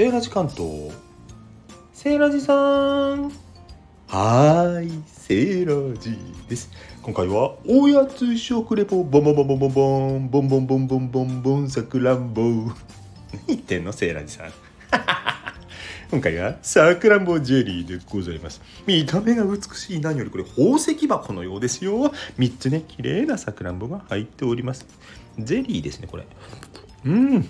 [0.00, 0.90] セーラジ関東。
[1.92, 3.24] セーラジさん。
[4.08, 6.16] はーいセーラジ
[6.48, 6.70] です。
[7.02, 12.74] 今回はおやつ食レポボンボンボンボンボンボンボンボンボンボンボンボンさくらんぼ何
[13.48, 14.52] 言ってんのセーラジさん
[16.10, 24.86] 今回はさくらんぼジェリーでございます見た目が美しい何よりこれ宝石箱のようですよ3つね綺麗なさくらんぼが入っております
[25.38, 26.26] ゼリーですねこれ
[27.04, 27.46] うん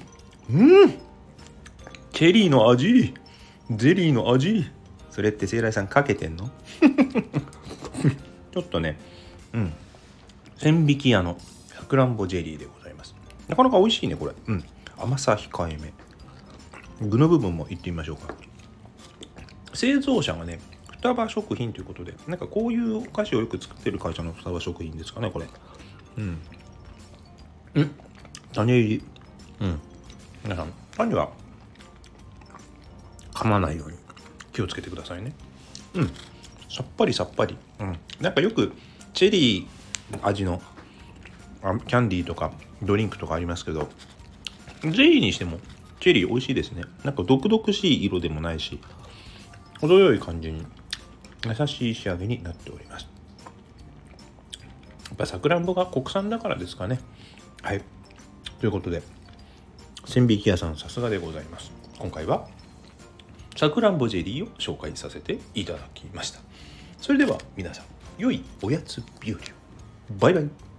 [0.53, 1.10] うん
[2.21, 3.15] チェリーの味？
[3.71, 4.71] ゼリーの味？
[5.11, 6.51] それってセイライさんかけてんの？
[8.53, 9.01] ちょっとね
[9.55, 9.73] うん。
[10.59, 11.39] 千匹屋の
[11.69, 13.15] さくらんぼジェリーでございます。
[13.49, 14.35] なかなか美味しいねこれ。
[14.49, 14.63] うん。
[14.99, 15.95] 甘さ控えめ。
[17.09, 18.35] 具の部分もいってみましょうか。
[19.73, 25.47] 製造者がね双葉食品ということでなんかこういうお菓子をよく作ってる会社の双葉食品ですかねこれ。
[26.19, 26.39] うん。
[27.77, 27.91] うん。
[28.53, 29.03] 種入り。
[29.61, 29.81] うん。
[30.45, 31.31] 皆さん種は
[33.41, 33.97] 噛まないように。
[34.53, 35.33] 気をつけてくださいね。
[35.95, 36.11] うん。
[36.69, 37.57] さっぱりさっぱり。
[37.79, 37.99] うん。
[38.21, 38.73] なんかよく
[39.15, 40.61] チェリー味の
[41.63, 42.53] キャンディーとか
[42.83, 43.89] ドリンクとかありますけど
[44.83, 45.59] ゼリーにしても
[46.01, 46.85] チェリー美味しいですね。
[47.05, 48.81] なんか毒々しい色でもないし
[49.81, 50.67] 程よい感じに
[51.47, 53.09] 優しい仕上げになっております。
[55.09, 57.01] やっぱさくらんぼが国産だからですかね。
[57.63, 57.83] はい。
[58.61, 59.03] ということで
[60.07, 61.73] 千匹屋さんさすがでございます。
[61.99, 62.49] 今回は
[63.61, 66.41] さくらんぼジェリーを紹介させていただきました。
[66.97, 67.85] それでは皆さん
[68.17, 69.41] 良いおやつ日和を。
[70.19, 70.70] バイバイ。